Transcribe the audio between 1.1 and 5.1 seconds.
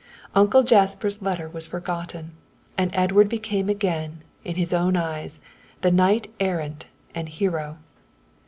letter was forgotten and Edward became again, in his own